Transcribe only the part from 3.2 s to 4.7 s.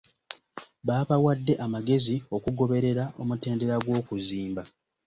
omutendera gw'okuzimba.